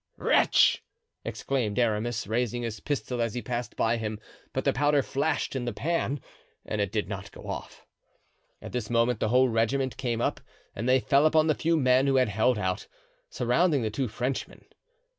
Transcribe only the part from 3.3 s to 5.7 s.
he passed by him; but the powder flashed in